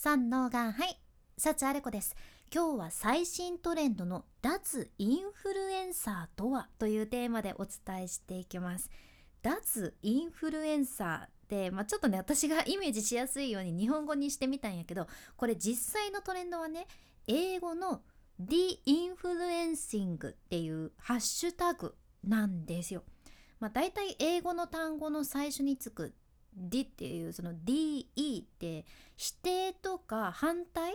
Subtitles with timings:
[0.00, 0.96] 三のがはい。
[1.36, 2.14] 幸あれ子です。
[2.54, 8.90] 今日は最新トレンドの脱インフルエンサーとはというテーマでお伝えしていきます。
[9.42, 16.86] 脱インフルエンサーで、まあ、ちょっとね私がイメージしやすいように日本語にしてみたんやけどこれ実際のトレンドはね
[17.26, 18.02] 英語の
[18.38, 23.02] The Influencing っていうハッシュタグなんですよ。
[23.58, 26.14] まあ、大体英語の単語の最初につく
[26.58, 28.84] D っていうその DE って
[29.16, 30.94] 否定とか反対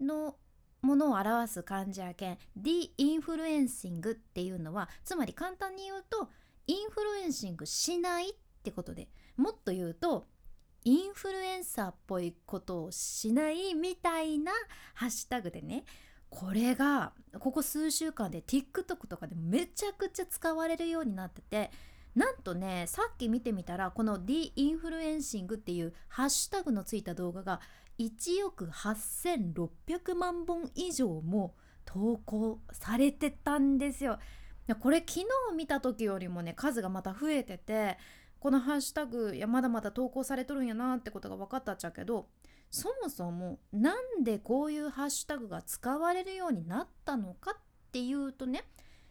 [0.00, 0.36] の
[0.82, 2.38] ものを表す感じやけん。
[2.56, 6.28] D インフルエンシングっていうのはつまり簡単に言うと
[6.66, 9.08] influencing しないってことで。
[9.40, 10.26] もっと言うと
[10.84, 14.52] インフルエンサーっぽいことをしないみたいな
[14.94, 15.84] ハッシュタグでね
[16.28, 21.70] これがここ数週間で TikTok とかでめちゃくちゃ使われるようになってて
[22.14, 27.60] なんとねさっき見てみたらこの D インフルエンシングっていうハッシュタグのついた動画が
[27.98, 34.18] 1億8600万本以上も投稿されてたんですよ。
[34.80, 37.98] これ昨日見た時よりもね数がまた増えてて
[38.38, 42.28] このハッシュタグいやまだまだ投稿されとるんやなってことが分かったっちゃけど
[42.70, 47.56] そもそもなんでこういうハッシュタグが使われるようになったのかっ
[47.90, 48.64] ていうとね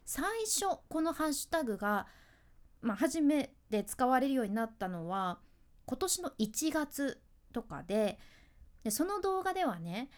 [0.06, 2.08] 最初このハッシュタグが
[2.82, 5.40] まあ、初めて使われるようになったのは
[5.86, 7.20] 今年の1月
[7.54, 8.20] とかで
[8.84, 10.10] でその動画ではね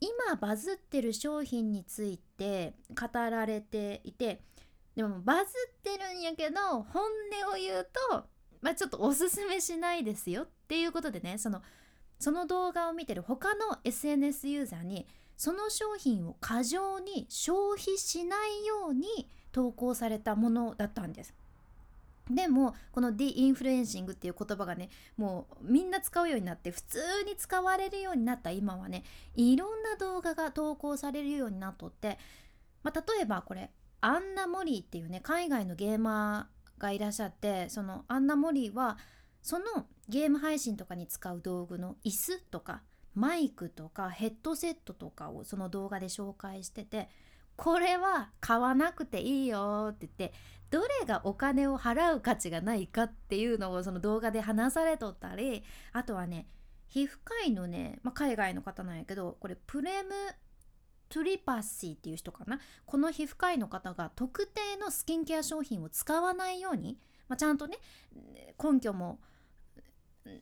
[0.00, 4.42] 今バズってる商品について語られていて
[4.96, 7.04] でもバズってるんやけど本
[7.46, 8.24] 音を言うと、
[8.60, 11.62] まあ、ちょっとおすすめしないですよっていうことでねその
[12.18, 15.06] その動画を見てる他の SNS ユーザーに
[15.36, 21.34] その商品を過剰に消費しないように投稿されたものだったんです。
[22.30, 32.18] でもこの deinfluencing っていう言葉がねもうみんな使うようになって普通に使われるようになった今はねいろんな動画が投稿されるようになっとって、
[32.82, 38.96] まあ、例えばこれアンナ・モリーっていうね海外のゲーマーがいらっしゃってそのアンナ・モリーは
[39.42, 42.82] そのゲーム配信とかに使う道具の椅子とか
[43.14, 47.08] マイクとかヘッドセットとかをその動画で紹介してて
[47.56, 50.36] これは買わなくていいよって言って
[50.70, 55.62] どれがお金を払う価値がないかっていうのをその動画で話されとったり
[55.92, 56.48] あとはね
[56.88, 60.10] 皮膚科医のね、まあ、海外の方なんやけどこれプレム
[61.08, 62.58] トリパシーっていう人かな？
[62.86, 66.98] この皮膚科医の方が特定のスキンケア商品を使わないように、
[67.28, 67.78] まあ、ちゃんとね
[68.60, 69.20] 根拠も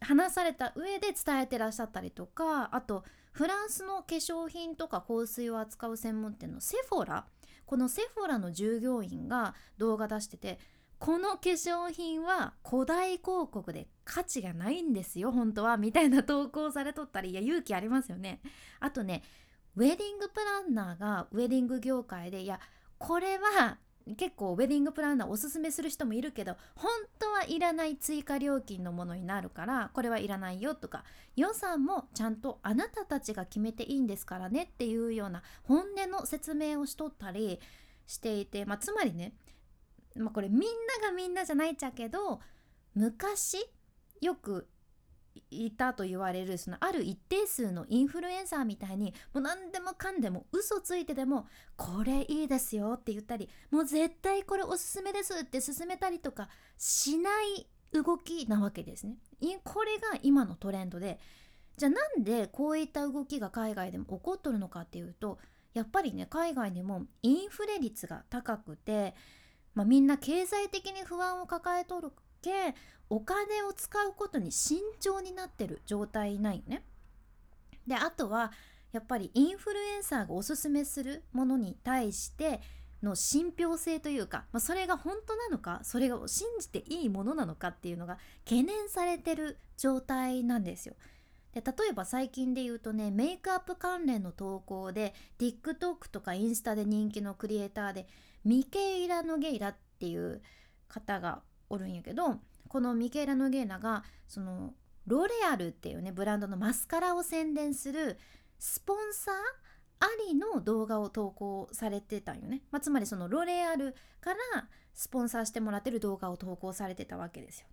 [0.00, 7.26] 話された上で伝えてらっしゃったりとかあとフランスの化粧品とか香水を扱う専門店のセフォラ。
[7.65, 10.59] このセフォラの従業員が動画出してて
[10.98, 15.76] この化粧品は古代広告で価値がないんですよ本当は。
[15.78, 18.41] みたいな投稿されとったりいや勇気ありますよね。
[18.78, 19.22] あとね
[19.75, 22.60] ウェディングプランナーがウェディング業界でいや
[22.99, 23.78] これは
[24.16, 31.04] 結構ウェディングプランナーおすすめする人もいるけど本当はいらない追加料金のものになるからこれはいらないよとか
[31.36, 37.60] 予算もちゃんとあなたたちが決めていいんですからねっていうような本音の説明をしとったり
[38.06, 39.34] していて、まあ、つまりね、
[40.16, 40.66] まあ、これみんな
[41.08, 42.40] がみんなじゃないっちゃけど
[42.94, 43.58] 昔
[44.20, 44.69] よく
[45.50, 56.48] いたと言われるそのある一定数のインフルエンサーみたいにもう何でもかんでも嘘ついてでもこれいいですよって言ったりもう絶対これおすすめですって勧めたりとか
[56.78, 59.16] しない動きなわけですね。
[59.65, 61.19] これが今のトレンドで
[61.76, 65.38] じゃあなんでこういった動きが海外でも起こっとるのかっていうと
[65.75, 69.14] やっぱりね海外でもインフレ率が高くて、
[69.75, 72.12] まあ、みんな経済的に不安を抱えとる
[72.43, 72.75] け
[73.12, 76.82] お金を使うことに慎重になってる状態ないよね。
[77.86, 78.52] であとは
[78.90, 82.62] やっぱりインフルエンサーがおすすめするものに対して
[83.02, 90.94] の信憑性というか、まあ、それが本当なのかそれを信じていいものなのかっていうのが懸念されてる状態なんですよ。
[91.52, 98.06] で例えば最近で言うとねメイクアップ関連の投稿で TikTok とかインスタで人気のクリエイターで
[98.42, 100.40] ミケイラ・ノゲイラっていう
[100.88, 102.38] 方がおるんやけど
[102.72, 104.72] このミケイラ・ノゲイラがその
[105.06, 108.16] ロレアルっていうねブランドのマスカラを宣伝する
[108.58, 109.34] スポンサー
[110.00, 117.66] ありの動画を投稿されてたんよね、まあ、つまりそのロレアルからスポンサーしてもらってる動画を投稿されてたわけですよ、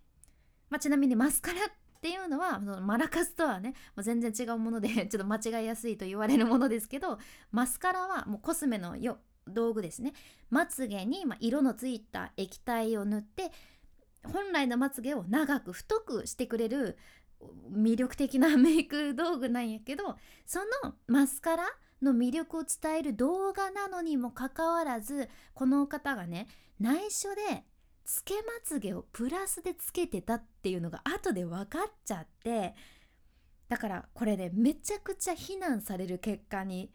[0.68, 1.70] まあ、ちなみにマスカラっ
[2.02, 7.18] ていうのはそのマラカスとはねもう全然違うもので ちょっと間違いやすいと言われるものですけど
[7.52, 10.12] マスカラはもうコスメのよ道具ですね。
[10.50, 13.50] まつげに色のついた液体を塗って
[14.24, 16.98] 本来のまつげを長く太くしてくれる
[17.72, 21.64] 魅力的な メイク道具なんやけどそのマスカラ
[22.02, 27.64] の魅力を伝える動画なのにもかかわらずこの方がね内緒で
[28.04, 32.74] つけまつげをプラスでつけてたっていうのが後で分かっちゃって
[33.68, 36.90] だからこれねめちゃくちゃ非難される結果に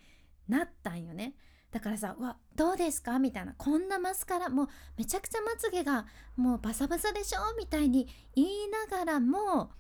[0.48, 1.36] なったんよね。
[1.76, 4.68] だからさ「わどうですか?」みたいな「こんなマスカラもう
[4.98, 6.06] めちゃくちゃまつげが
[6.38, 9.72] もうバサバサでしょ?」みたいに言いながらも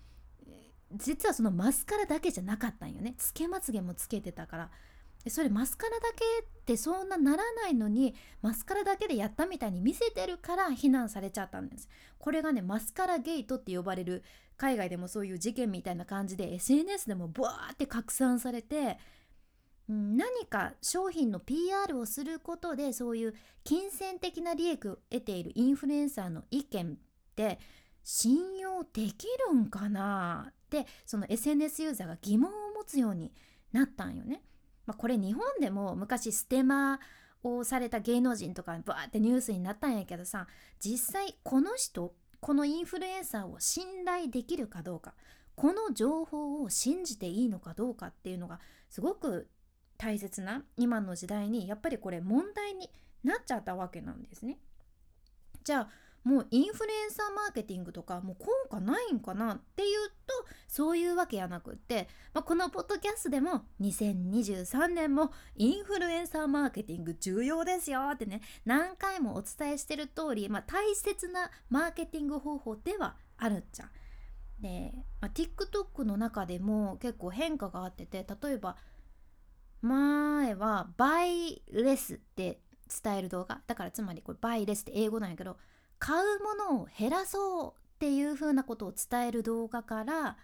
[0.91, 4.71] 実はそのマスカラだけじゃなかったんよねつけまつげもつけてたから
[5.29, 11.87] それマスカラだけってそんなならないのにマスカラだけでやったみたいに見せてるから非難されちゃったんです
[12.19, 14.21] これがねマスカラゲートって呼ばれる
[14.57, 18.99] 海外でもそういう事件みたいな感じで SNS でもブワーって拡散されて
[19.87, 26.95] 何か商品の PR をすることでそういう金銭的な利益を得ているインフルエンサーの意見っ
[27.35, 27.59] て
[28.03, 30.47] 信用できるんかな？
[30.49, 33.31] ってその SNS ユーザーが疑問を持つように
[33.71, 34.41] なったんよね。
[34.85, 36.99] まあ、これ日本でも昔ステマ
[37.43, 40.47] をされた芸能人とかバーってニュースになったんやけどさ
[40.79, 45.13] 実際この人このインフルエンサーを信頼できるかどうか
[45.55, 48.59] この情報を信じていいのかどうかっていうのが
[48.89, 49.47] すごく
[49.97, 52.89] 大切な今の時代にやっぱりこれ問題に
[53.23, 54.59] なっちゃったわけなんですね。
[55.63, 55.89] じゃあ
[56.25, 60.33] もうインフルエンサーマーケティングとかもう効果ないんかなっていうと
[60.67, 73.91] そういうわけやなくって、まあ、このポッドキャストでも2023年もインフルエンサーマーケティング重要ですよってね何回もお伝えしてる通り、まあ、大切なマーケティング方法ではあるっちゃ。
[74.59, 78.77] で、まあ、TikTok の中でも結構変化があってて例えば
[79.85, 82.59] 前はバイレスって
[83.03, 85.57] 伝える動画だからつまりこれバイレスって英語なんやけど
[85.99, 90.37] 買うものを減らそうっていう風なことを伝える動画から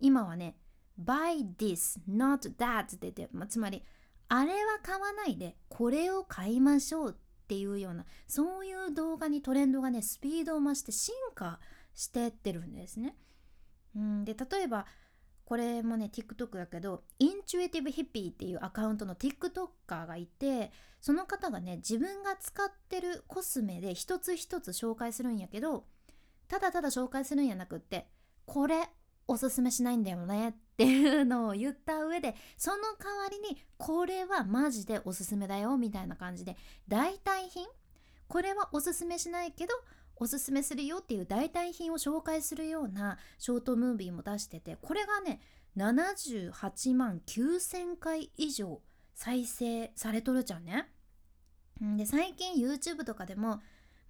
[0.00, 0.56] 今はね
[1.02, 3.82] buy this not that って言って、ま、つまり
[4.28, 11.58] あれは買わないでこれを買いましょうっていうようなそういう動画にトレンドがねスピードを増して進化
[11.94, 13.16] してってるんですね。
[13.96, 14.86] うん、で例えば
[15.50, 20.70] これもね TikTok だけどインチュエティブヒッピーっていうアカウントの TikToker がいて
[21.00, 25.86] その方がね自分が使ってるコスメで一つ一つ紹介するんやけど
[26.46, 28.06] ただただ紹介するんやなくって
[28.46, 28.90] これ
[29.26, 36.56] おすすめしないんだよねっていうのを言った上でその代わりにこれはマジでおすすめだよみたいな感じで
[36.86, 37.66] 代替品？
[38.28, 39.74] これはおすすめしないけど
[40.20, 45.40] おすすめするよっていう代替品を紹介するようなショートムービーも出しててこれがね
[45.76, 48.80] 78万9,000回以上
[49.14, 50.88] 再生されとるじゃんね。
[51.80, 53.60] で最近 YouTube とかでもも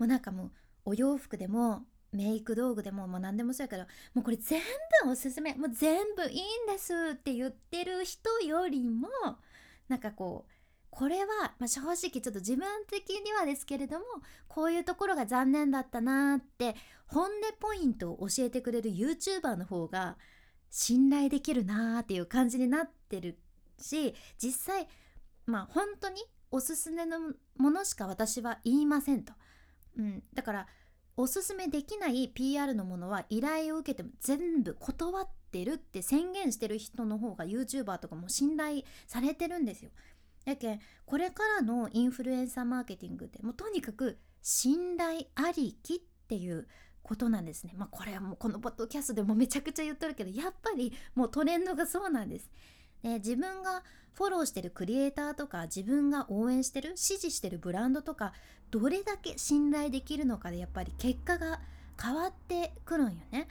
[0.00, 0.50] うなんかもう
[0.86, 3.84] お洋服でもメイク道具でももう何でもそうやけど
[4.14, 4.60] もうこれ全
[5.04, 9.08] 部おすすめもう全部いいんですって言ってる人よりも
[9.88, 10.52] なんかこう
[10.90, 14.04] これは、まあ、正直ちょっと自分的にはですけれども
[14.48, 16.74] こういうところが残念だったなって
[17.06, 20.16] 本音ポイントを教えてくれる YouTuber の方が
[20.70, 23.38] 信頼できるなっていう感じになってる
[23.78, 24.88] し実際
[25.46, 27.18] まあ本当におすすめの
[27.56, 29.32] ものしか私は言いませんと、
[29.96, 30.66] うん、だから
[31.16, 39.90] おすすめできない PR のものは依頼を受けても全部断ってるって宣言してる人の方が YouTuber とかも信頼されてるんですよ。
[40.50, 46.68] やけんこれからのインフルエンサーマーケティングってもうとにかく信頼ありきっていう
[47.02, 47.72] ことなんですね。
[47.76, 52.50] まあこれはもうこのポッドキャストでもめちゃくちゃ言っとるけどやっぱりもうトレンドがそうなんです。
[53.02, 58.32] で自分がフォローしてるクリエイターとか自分が応援してる支持してるブランドとか
[58.70, 61.60] どれだけ信頼できるのかでやっぱり結果が
[62.00, 63.48] 変わってくるんよね。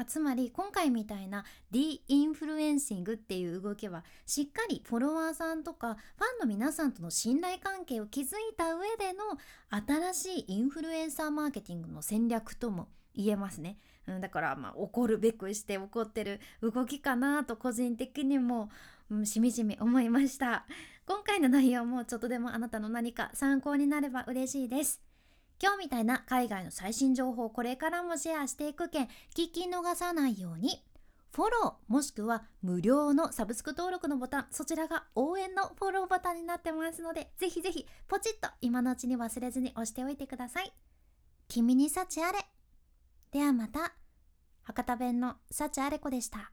[0.00, 9.36] まあ、つまり今回みたいなdeinfluencing っていう動きはしっかりフォロワーさんとかファンの皆さんとの信頼関係を築いた上での
[10.14, 13.76] 新しいインフルエンサーマーケティングの戦略とも言えますね。
[14.06, 18.70] うん、だからまあ起こるべくして起こってる動きかなと個人的にも、
[19.10, 20.64] うん、しみじみ思いました。
[21.04, 25.09] 今回の内容もちょっとでもあなたの何か参考になれば嬉しいです。
[25.62, 29.04] 今日みたいな海外の最新情報をこれからもシェアしていくけん
[29.36, 30.82] 聞き逃さないように。
[31.32, 40.72] フォローもしくは無料のサブスク登録のボタンそちらが応援のフォローボタンになってますのでぜひぜひポチッと今のうちに忘れずに押しておいてください。
[41.46, 42.38] 君に幸あれ。
[43.30, 43.92] ではまた。
[44.62, 46.52] 博多弁の幸あれ子でした。